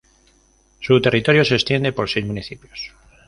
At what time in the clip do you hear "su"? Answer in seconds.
0.79-0.99